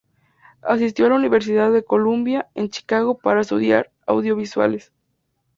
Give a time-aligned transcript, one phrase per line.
[0.63, 4.91] Asistió a la Universidad de Columbia en Chicago para estudiar audiovisuales.